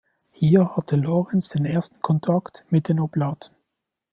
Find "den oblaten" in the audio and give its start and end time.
2.89-3.53